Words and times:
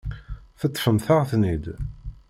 Teṭṭfemt-aɣ-ten-id. 0.59 1.65